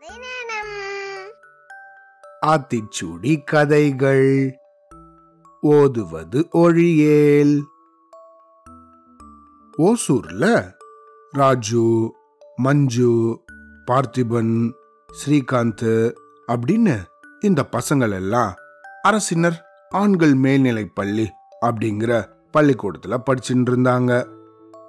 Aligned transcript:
ஆத்திச்சுடி 0.00 1.36
ஆத்திச்சூடி 2.46 3.44
கதைகள். 3.44 4.58
ஓதுவது 5.60 6.48
ஒழியேல். 6.52 7.60
ஓசூர்ல 9.78 10.74
ராஜு 11.30 12.14
மஞ்சு 12.56 13.42
பார்த்திபன் 13.90 14.72
ஸ்ரீகாந்த் 15.10 16.12
அப்படின்னு 16.48 17.04
இந்த 17.40 17.68
பசங்கள் 17.72 18.12
எல்லாம் 18.12 18.54
அரசினர் 19.02 19.86
ஆண்கள் 19.88 20.34
மேல்நிலை 20.34 20.84
பள்ளி 20.84 21.30
அப்படிங்கிற 21.66 22.28
பள்ளிக்கூடத்துல 22.52 23.16
படிச்சுட்டு 23.30 23.70
இருந்தாங்க 23.70 24.26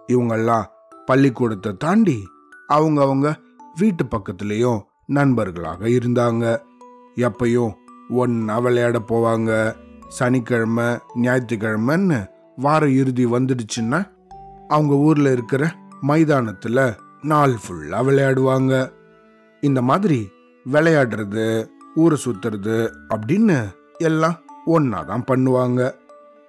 இவங்கெல்லாம் 0.08 0.64
பள்ளிக்கூடத்தை 1.06 1.78
தாண்டி 1.78 2.28
அவங்க 2.68 3.02
அவங்க 3.02 3.40
வீட்டு 3.76 4.04
பக்கத்துலயும் 4.04 4.82
நண்பர்களாக 5.12 5.88
இருந்தாங்க. 5.88 6.62
எப்பையும் 7.16 7.74
ஒன்னா 8.10 8.62
விளையாட 8.62 9.00
போவாங்க. 9.00 9.76
சனிக்கிழமை 10.08 10.86
ஞாயிற்றுக்கிழமைன்னு 11.16 12.28
வார 12.56 12.90
இறுதி 12.90 13.26
வந்துடுச்சுன்னா 13.26 14.12
அவங்க 14.68 14.94
ஊர்ல 14.96 15.32
இருக்கிற 15.32 15.76
மைதானத்துல 16.08 16.96
நாள் 17.22 17.52
ஃபுல்லா 17.52 18.00
விளையாடுவாங்க. 18.08 18.92
இந்த 19.62 19.82
மாதிரி 19.82 20.30
விளையாடுறது 20.72 21.68
ஊரை 21.96 22.18
சுத்துறது 22.26 22.92
அப்படின்னு 23.10 23.60
எல்லாம் 23.98 24.40
ஒன்றா 24.66 25.02
தான் 25.02 25.24
பண்ணுவாங்க. 25.32 25.94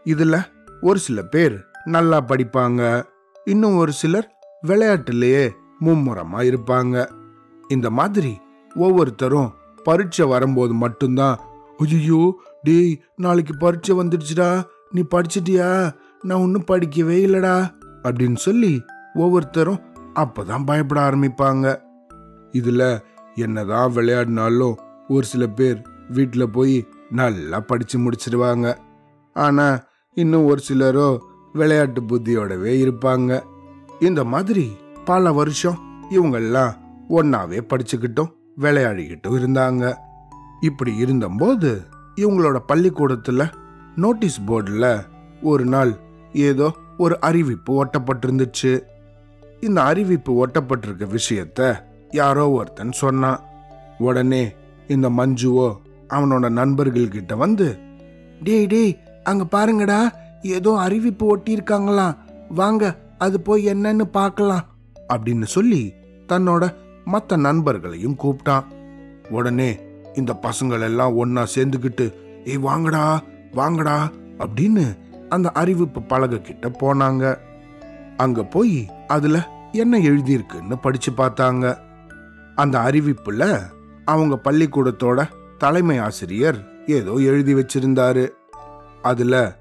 இதுல 0.04 0.44
ஒரு 0.80 0.98
சில 0.98 1.22
பேர் 1.22 1.64
நல்லா 1.84 2.24
படிப்பாங்க. 2.28 3.02
இன்னும் 3.44 3.76
ஒரு 3.76 3.92
சிலர் 3.92 4.32
விளையாட்டுலயே 4.66 5.50
மும்முரமா 5.80 6.38
இருப்பாங்க. 6.38 7.08
இந்த 7.68 7.90
மாதிரி 7.90 8.40
ஒவ்வொருத்தரும் 8.74 9.52
பரீட்சை 9.84 10.26
வரும்போது 10.26 10.74
மட்டும்தான் 10.74 11.38
ஐயோ 11.78 12.40
டேய் 12.62 13.02
நாளைக்கு 13.16 13.56
பரீட்சை 13.56 13.96
வந்துடுச்சுடா. 13.96 14.62
நீ 14.90 15.02
படிச்சிட்டியா? 15.02 15.92
நான் 16.22 16.38
ஒன்றும் 16.38 16.64
படிக்கவே 16.68 17.16
இல்லடா. 17.26 17.74
அப்படின்னு 18.02 18.36
சொல்லி 18.36 18.84
ஒவ்வொருத்தரும் 19.14 19.80
அப்போதான் 20.14 20.64
பயப்பட 20.64 21.10
ஆரம்பிப்பாங்க. 21.10 21.80
இதில் 22.52 23.00
என்னதான் 23.34 23.94
விளையாடினாலும் 23.94 24.74
ஒரு 25.08 25.24
சில 25.24 25.46
பேர் 25.46 25.82
வீட்டில் 26.08 26.50
போய் 26.50 26.88
நல்லா 27.10 27.60
படித்து 27.60 27.98
முடிச்சிடுவாங்க 27.98 28.76
ஆனால் 29.32 29.84
இன்னும் 30.14 30.44
ஒரு 30.44 30.60
சிலரோ 30.72 31.18
விளையாட்டு 31.52 32.00
புத்தியோடவே 32.00 32.90
இருப்பாங்க. 32.90 33.42
இந்த 34.00 34.24
மாதிரி 34.24 34.76
பல 35.04 35.32
வருஷம் 35.32 35.78
இவங்கெல்லாம் 36.10 36.72
ஒன்றாவே 37.08 37.60
படிச்சுக்கிட்டும். 37.68 38.32
விளையாடிக்கிட்டும் 38.60 39.38
இருந்தாங்க. 39.38 39.94
இப்படி 40.60 40.96
இருந்தபோது 40.96 41.82
இவங்களோட 42.16 42.58
பள்ளிக்கூடத்துல 42.68 43.52
நோட்டீஸ் 43.96 44.40
போர்டில் 44.46 45.04
ஒரு 45.42 45.64
நாள் 45.64 45.92
ஏதோ 46.32 46.72
ஒரு 46.98 47.20
அறிவிப்பு 47.20 47.84
ஒட்டப்பட்டிருந்துச்சு. 47.84 48.80
இந்த 49.60 49.82
அறிவிப்பு 49.82 50.46
ஒட்டப்பட்டிருக்க 50.46 51.18
விஷயத்த 51.18 51.82
யாரோ 52.10 52.50
ஒருத்தன் 52.50 52.92
சொன்னான். 52.92 53.40
உடனே 53.98 54.54
இந்த 54.88 55.10
மஞ்சுவோ 55.10 55.76
அவனோட 56.08 56.48
நண்பர்கள் 56.48 57.08
கிட்ட 57.08 57.36
வந்து 57.36 57.78
டேய் 58.42 58.66
டேய் 58.66 58.98
அங்க 59.24 59.44
பாருங்கடா 59.50 60.12
ஏதோ 60.42 60.76
அறிவிப்பு 60.76 61.36
ஒட்டியிருக்காங்களாம். 61.36 62.16
வாங்க 62.48 62.98
அது 63.18 63.40
போய் 63.40 63.66
என்னன்னு 63.66 64.02
பார்க்கலாம். 64.02 64.64
அப்படின்னு 65.08 65.44
சொல்லி 65.44 65.92
தன்னோட 66.28 66.74
மற்ற 67.04 67.36
நண்பர்களையும் 67.36 68.16
கூப்பிட்டான் 68.22 68.64
உடனே 69.30 69.80
இந்த 70.14 70.38
பசங்கள் 70.42 70.80
எல்லாம் 70.80 71.24
ஒன்னா 71.24 71.46
சேர்ந்துக்கிட்டு 71.54 72.14
ஏய் 72.44 72.56
வாங்கடா 72.56 73.22
வாங்கடா 73.52 74.10
அப்படின்னு 74.38 74.98
அந்த 75.28 75.50
அறிவிப்பு 75.50 76.02
பலகை 76.02 76.40
கிட்ட 76.40 76.68
போனாங்க. 76.68 77.38
அங்க 78.16 78.44
போய் 78.44 78.90
அதுல 79.06 79.48
என்ன 79.72 79.98
எழுதியிருக்குன்னு 79.98 80.76
படிச்சு 80.76 81.12
பார்த்தாங்க. 81.12 81.78
அந்த 82.54 82.78
அறிவிப்புல 82.78 83.62
அவங்க 84.04 84.40
பள்ளிக்கூடத்தோட 84.44 85.28
தலைமை 85.58 85.98
ஆசிரியர் 85.98 86.68
ஏதோ 86.86 87.12
எழுதி 87.12 87.54
வச்சிருந்தாரு. 87.54 88.28
அதுல 89.02 89.60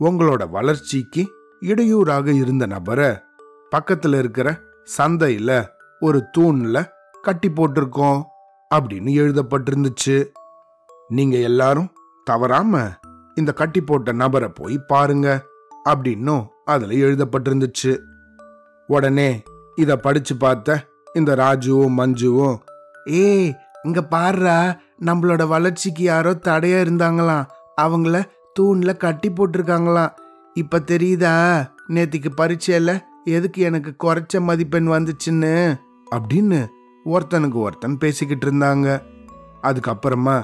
உங்களோட 0.00 0.50
வளர்ச்சிக்கு 0.50 1.28
இடையூறாக 1.60 2.32
இருந்த 2.32 2.66
நபரை 2.66 3.10
பக்கத்துல 3.76 4.18
இருக்கிற 4.18 4.58
சந்தையில 4.98 5.66
ஒரு 6.02 6.18
தூண்ல 6.38 6.76
கட்டி 7.22 7.48
போட்டிருக்கோம் 7.48 8.22
அப்படின்னு 8.74 9.10
எழுதப்பட்டிருந்துச்சு. 9.20 10.16
நீங்க 11.08 11.36
எல்லாரும் 11.36 11.90
தவறாம 12.24 12.80
இந்த 13.34 13.52
கட்டி 13.52 13.80
போட்ட 13.80 14.12
நபரை 14.12 14.48
போய் 14.48 14.78
பாருங்க 14.86 15.44
அப்படின்னும் 15.84 16.46
அதுல 16.64 16.94
எழுதப்பட்டிருந்துச்சு. 16.94 17.92
உடனே 18.86 19.42
இத 19.74 19.96
படிச்சு 19.96 20.36
பார்த்த 20.36 20.86
இந்த 21.14 21.36
ராஜுவும் 21.36 21.96
மஞ்சுவும் 21.98 22.56
ஏய் 23.04 23.54
இங்க 23.82 24.00
பாருறா 24.10 24.56
நம்மளோட 25.06 25.46
வளர்ச்சிக்கு 25.46 26.02
யாரோ 26.02 26.32
தடையா 26.32 26.78
இருந்தாங்களாம். 26.84 27.46
அவங்கள 27.80 28.24
தூண்ல 28.60 28.96
கட்டி 28.96 29.30
போட்டிருக்காங்களாம். 29.30 30.12
இப்ப 30.54 30.78
தெரியுதா? 30.78 31.34
நேத்திக்கு 31.88 32.30
பரீட்சையில 32.36 32.98
எதுக்கு 33.24 33.62
எனக்கு 33.62 33.94
குறைச்ச 34.04 34.40
மதிப்பெண் 34.40 34.88
வந்துச்சுன்னு? 34.88 35.80
அப்படின்னு 36.12 36.66
ஒருத்தனுக்கு 37.04 37.58
ஒருத்தன் 37.66 37.98
பேசிக்கிட்டு 37.98 38.50
இருந்தாங்க. 38.50 39.02
அதுக்கப்புறமா 39.62 40.42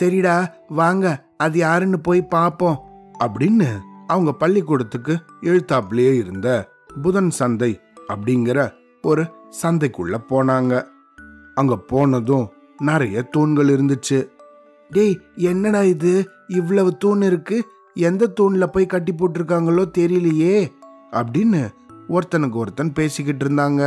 சரிடா 0.00 0.36
வாங்க 0.68 1.06
அது 1.36 1.58
யாருன்னு 1.58 2.00
போய் 2.00 2.22
பார்ப்போம் 2.26 2.80
அப்படின்னு 3.24 3.68
அவங்க 4.06 4.32
பள்ளிக்கூடத்துக்கு 4.32 5.14
எழுத்தாப்புலயே 5.42 6.12
இருந்த 6.14 6.68
புதன் 7.02 7.30
சந்தை 7.30 7.80
அப்படிங்கிற 8.08 8.70
ஒரு 9.02 9.22
சந்தைக்குள்ள 9.62 10.16
போனாங்க. 10.28 10.84
அங்க 11.54 11.76
போனதும் 11.76 12.46
நிறைய 12.78 13.22
தூண்கள் 13.22 13.68
இருந்துச்சு. 13.68 14.18
டேய் 14.90 15.14
என்னடா 15.36 15.82
இது? 15.82 16.28
இவ்வளவு 16.48 16.96
தூண் 16.96 17.22
இருக்கு. 17.22 17.64
எந்த 17.94 18.32
தூண்ல 18.40 18.66
போய் 18.66 18.86
கட்டி 18.86 19.12
போட்டிருக்காங்களோ 19.12 19.84
தெரியலையே 19.98 20.56
அப்படின்னு 21.10 21.62
ஒருத்தனுக்கு 22.08 22.52
ஒருத்தன் 22.52 22.92
பேசிக்கிட்டு 22.92 23.46
இருந்தாங்க. 23.46 23.82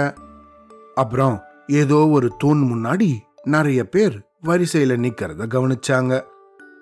அப்புறம் 0.99 1.41
ஏதோ 1.67 2.07
ஒரு 2.07 2.33
தூண் 2.37 2.61
முன்னாடி 2.61 3.17
நிறைய 3.43 3.83
பேர் 3.83 4.27
வரிசையில 4.43 4.95
நிக்கிறத 4.97 5.45
கவனிச்சாங்க. 5.49 6.21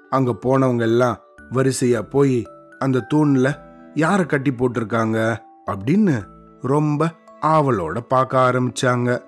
அங்க 0.10 0.36
போனவங்க 0.46 0.80
எல்லாம் 0.80 1.18
வரிசையா 1.52 2.02
போய் 2.02 2.44
அந்த 2.80 3.08
தூண்ல 3.14 3.60
யார 3.96 4.26
கட்டி 4.26 4.52
போட்டிருக்காங்க? 4.52 5.38
அப்படின்னு 5.72 6.24
ரொம்ப 6.62 7.12
ஆவலோட 7.42 8.00
பார்க்க 8.00 8.52
ஆரம்பிச்சாங்க. 8.52 9.22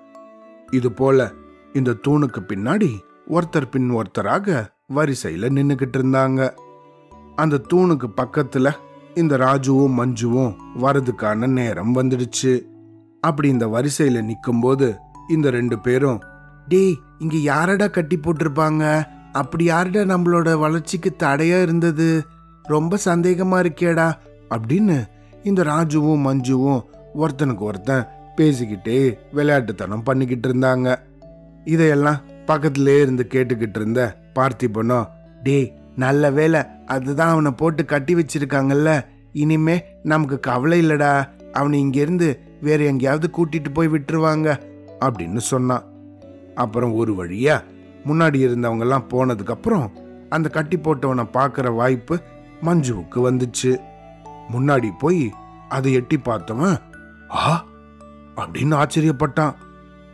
இது 0.72 0.92
போல 0.92 1.32
இந்த 1.72 1.90
தூணுக்கு 2.08 2.40
பின்னாடி 2.40 2.90
ஒருத்தர் 3.28 3.70
பின் 3.70 3.90
ஒருத்தராக 3.94 4.66
வரிசையில 4.94 5.50
நின்னுக்கிட்டு 5.56 5.98
இருந்தாங்க. 5.98 6.50
அந்த 7.36 7.60
தூணுக்கு 7.74 8.08
பக்கத்துல 8.16 8.72
இந்த 9.14 9.36
ராஜுவும் 9.36 9.96
மஞ்சுவும் 9.98 10.56
வரதுக்கான 10.78 11.46
நேரம் 11.46 11.94
வந்துடுச்சு. 11.94 12.69
அப்படி 13.20 13.48
இந்த 13.48 13.66
வரிசையில 13.66 14.20
நிக்கும்போது 14.28 14.96
இந்த 15.28 15.50
ரெண்டு 15.50 15.78
பேரும் 15.78 16.20
டேய் 16.68 16.96
இங்க 17.18 17.36
யாரடா 17.36 17.86
கட்டி 17.86 18.16
போட்டிருப்பாங்க? 18.16 19.06
அப்படி 19.32 19.64
யாரடா 19.64 20.00
நம்மளோட 20.00 20.58
வளர்ச்சிக்கு 20.58 21.16
தடையா 21.18 21.62
இருந்தது? 21.62 22.22
ரொம்ப 22.62 22.98
சந்தேகமா 23.04 23.58
இருக்கேடா 23.64 24.12
அப்படின்னு 24.50 25.04
இந்த 25.42 25.62
ராஜுவும் 25.62 26.24
மஞ்சுவும் 26.26 26.80
ஒருத்தனுக்கு 27.14 27.58
ஒருத்தன் 27.58 28.08
பேசிக்கிட்டே 28.36 29.16
விளையாட்டுத்தனம் 29.32 30.04
பண்ணிக்கிட்டு 30.04 30.48
இருந்தாங்க. 30.48 30.96
இதையெல்லாம் 31.64 32.20
பக்கத்திலே 32.46 33.00
இருந்து 33.00 33.26
கேட்டுக்கிட்டு 33.30 33.76
இருந்த 33.76 34.16
பார்த்திபனோ 34.34 35.08
டேய் 35.42 35.72
நல்ல 35.96 36.30
வேலை 36.30 36.60
அதுதான் 36.86 37.28
அவனை 37.28 37.50
போட்டு 37.50 37.84
கட்டி 37.84 38.14
வச்சிருக்காங்கல்ல. 38.14 39.04
இனிமே 39.32 39.84
நமக்கு 40.02 40.40
கவலை 40.40 40.86
இல்லடா. 40.86 41.28
அவனை 41.52 41.80
இங்கிருந்து 41.80 42.28
வேற 42.60 42.84
எங்கேயாவது 42.84 43.30
கூட்டிட்டு 43.36 43.74
போய் 43.74 43.88
விட்டுருவாங்க 43.88 44.60
அப்படின்னு 45.00 45.36
சொன்னான் 45.36 45.84
அப்புறம் 46.54 46.94
ஒரு 46.94 47.12
வழியா 47.12 47.64
முன்னாடி 48.06 48.34
இருந்தவங்க 48.34 48.80
எல்லாம் 48.80 49.08
போனதுக்கு 49.08 49.50
அப்புறம் 49.50 49.92
அந்த 50.28 50.48
கட்டி 50.48 50.76
போட்டவனை 50.76 51.28
பார்க்குற 51.32 51.74
வாய்ப்பு 51.74 52.18
மஞ்சுவுக்கு 52.62 53.14
வந்துச்சு. 53.14 53.80
முன்னாடி 54.52 54.90
போய் 54.98 55.32
அதை 55.68 55.92
எட்டி 55.92 56.18
பார்த்தவன் 56.24 56.80
ஆ? 57.34 57.64
அப்படின்னு 58.36 58.74
ஆச்சரியப்பட்டான். 58.76 59.54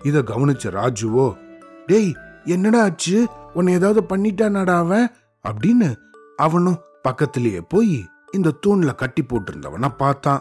இத 0.02 0.18
கவனிச்ச 0.18 0.64
ராஜுவோ 0.70 1.36
டேய் 1.86 2.14
என்னடா 2.44 2.82
ஆச்சு? 2.82 3.28
உன்னை 3.54 3.72
ஏதாவது 3.72 4.16
பண்ணிட்டானாடா 4.16 4.76
அவன்? 4.76 5.08
அப்படின்னு 5.48 5.96
அவனும் 6.36 6.78
பக்கத்திலேயே 7.02 7.60
போய் 7.60 8.04
இந்த 8.32 8.52
தூண்ல 8.66 8.94
கட்டி 8.94 9.22
போட்டிருந்தவன 9.22 9.88
பார்த்தான். 9.96 10.40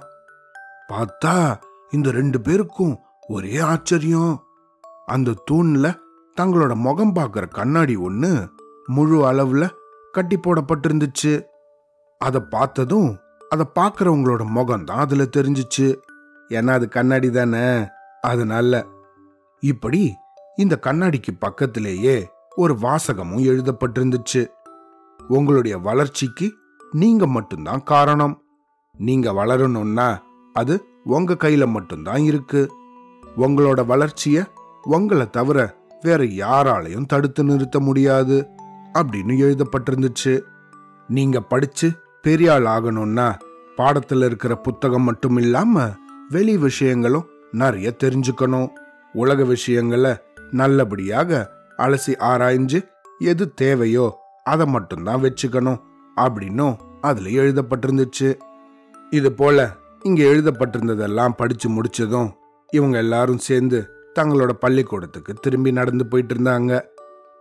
பார்த்தா 0.90 1.56
இந்த 1.96 2.12
ரெண்டு 2.12 2.40
பேருக்கும் 2.42 2.96
ஒரே 3.28 3.60
ஆச்சரியம். 3.72 4.34
அந்த 5.06 5.34
தூண்ல 5.52 5.88
தங்களோட 6.42 6.74
முகம் 6.76 7.16
பார்க்குற 7.16 7.44
கண்ணாடி 7.50 7.96
ஒன்று 8.08 8.32
முழு 8.86 9.18
அளவுல 9.32 9.70
கட்டி 10.12 10.38
போடப்பட்டிருந்துச்சு. 10.38 11.34
அதை 12.22 12.42
பார்த்ததும் 12.50 13.10
அதை 13.50 13.66
பார்க்குறவங்களோட 13.80 14.44
முகம் 14.48 14.84
தான் 14.84 14.98
அதில் 14.98 15.34
தெரிஞ்சிச்சு. 15.38 15.88
ஏன்னா 16.50 16.70
அது 16.70 16.88
கண்ணாடி 16.90 17.30
தானே. 17.30 17.68
அதனால 18.22 18.86
இப்படி 19.60 20.02
இந்த 20.56 20.80
கண்ணாடிக்கு 20.82 21.32
பக்கத்திலேயே 21.40 22.16
ஒரு 22.56 22.74
வாசகமும் 22.74 23.44
எழுதப்பட்டிருந்துச்சு. 23.52 24.42
உங்களுடைய 25.28 25.78
வளர்ச்சிக்கு 25.78 26.48
நீங்க 26.92 27.28
மட்டும்தான் 27.28 27.84
காரணம். 27.84 28.36
நீங்க 28.98 29.32
வளரணும்னா 29.32 30.08
அது 30.54 30.76
உங்க 31.06 31.34
கையில 31.34 31.68
மட்டும்தான் 31.68 32.24
இருக்கு. 32.24 32.72
உங்களோட 33.38 33.86
வளர்ச்சிய 33.86 34.46
உங்களை 34.82 35.30
தவிர 35.30 35.78
வேற 36.02 36.24
யாராலையும் 36.24 37.06
தடுத்து 37.06 37.44
நிறுத்த 37.44 37.80
முடியாது 37.80 38.48
அப்படின்னு 38.94 39.34
எழுதப்பட்டிருந்துச்சு. 39.46 40.42
நீங்க 41.08 41.42
படிச்சு 41.42 41.92
பெரிய 42.22 42.54
ஆள் 42.54 42.66
ஆகணும்னா 42.66 43.36
பாடத்துல 43.78 44.26
இருக்கிற 44.26 44.56
புத்தகம் 44.56 45.04
மட்டும் 45.04 45.38
இல்லாம 45.38 45.90
வெளி 46.30 46.58
விஷயங்களும் 46.58 47.28
நிறைய 47.52 47.96
தெரிஞ்சுக்கணும். 48.04 48.70
உலக 49.14 49.44
விஷயங்களை 49.44 50.14
நல்லபடியாக 50.52 51.52
அலசி 51.78 52.14
ஆராய்ஞ்சு 52.20 52.80
எது 53.20 53.54
தேவையோ 53.54 54.18
அதை 54.44 54.66
மட்டும்தான் 54.66 55.22
வச்சுக்கணும் 55.22 55.82
அப்படின்னும் 56.16 56.76
அதுல 57.02 57.30
எழுதப்பட்டிருந்துச்சு. 57.30 58.36
இது 59.10 59.32
போல 59.32 59.76
இங்கே 60.06 60.24
எழுதப்பட்டிருந்ததெல்லாம் 60.32 61.38
படித்து 61.38 61.68
முடிச்சதும் 61.70 62.30
இவங்க 62.70 62.98
எல்லாரும் 62.98 63.38
சேர்ந்து 63.38 63.78
தங்களோட 64.20 64.52
பள்ளிக்கூடத்துக்கு 64.60 65.34
திரும்பி 65.34 65.72
நடந்து 65.72 66.06
போயிட்டு 66.06 66.36
இருந்தாங்க 66.36 66.74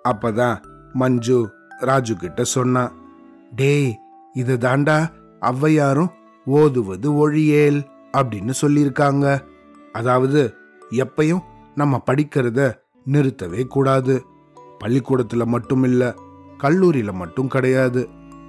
அப்பதான் 0.08 0.56
மஞ்சு 0.93 1.38
ராஜு 1.81 2.14
கிட்ட 2.16 2.44
சொன்னான் 2.44 2.93
டேய் 3.56 3.90
இது 4.34 4.56
தாண்டா 4.56 4.96
ஔவையாரும் 5.43 6.12
ஓதுவது 6.46 7.08
ஒழியேல் 7.14 7.81
அப்படின்னு 8.16 8.52
சொல்லியிருக்காங்க. 8.62 9.26
அதாவது 9.93 10.40
எப்பையும் 10.90 11.44
நம்ம 11.75 12.02
படிக்கிறத 12.10 12.60
நிறுத்தவே 13.06 13.62
கூடாது. 13.67 14.14
பள்ளிக்கூடத்துல 14.84 15.44
மட்டும் 15.44 15.84
இல்ல 15.84 16.02
கல்லூரியில 16.62 17.12
மட்டும் 17.12 17.49
கிடையாது. 17.49 18.02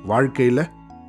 வாழ்க்கையில 0.08 0.60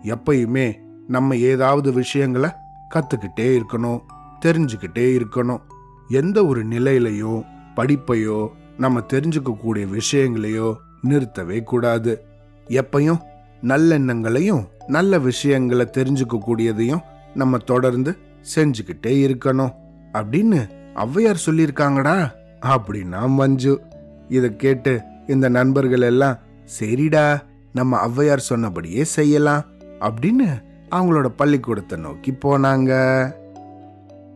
எப்பயுமே 0.05 0.67
நம்ம 1.07 1.37
ஏதாவது 1.37 1.93
விஷயங்களை 1.93 2.51
கத்துக்கிட்டே 2.95 3.61
இருக்கணும் 3.61 4.01
தெரிஞ்சுக்கிட்டே 4.45 5.21
இருக்கணும். 5.21 5.61
எந்த 6.09 6.47
ஒரு 6.47 6.67
நிலையிலையும் 6.67 7.47
படிப்பையோ 7.77 8.49
நம்ம 8.79 9.01
தெரிஞ்சுக்கக்கூடிய 9.01 9.89
விஷயங்களையோ 9.89 10.75
நிறுத்தவே 11.09 11.63
கூடாது. 11.63 12.25
எப்பயும் 12.69 13.21
நல்லெண்ணங்களையும் 13.63 14.67
நல்ல 14.87 15.19
விஷயங்களை 15.19 15.89
தெரிஞ்சுக்கக்கூடியதையும் 15.93 17.01
நம்ம 17.35 17.59
தொடர்ந்து 17.59 18.17
செஞ்சுக்கிட்டே 18.55 19.07
இருக்கணும். 19.07 19.75
அப்படின்னு 20.13 20.69
ஔவையார் 20.95 21.45
சொல்லியிருக்காங்கடா. 21.47 22.31
அப்படின்னா 22.61 23.29
மஞ்சு 23.29 23.81
இதை 24.29 24.57
கேட்டு 24.57 25.03
இந்த 25.27 25.49
நண்பர்கள் 25.49 26.01
எல்லாம் 26.01 26.39
சரிடா 26.79 27.39
நம்ம 27.73 28.07
ஔவையார் 28.07 28.37
சொன்னபடியே 28.37 29.05
செய்யலாம். 29.05 29.65
அப்படின்னு 30.01 30.63
அவங்களோட 30.91 31.27
பள்ளிக்கூடத்தை 31.29 31.99
நோக்கி 31.99 32.33
போனாங்க. 32.33 32.93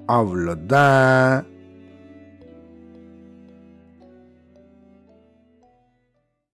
அவ்வளோதான். 0.09 1.49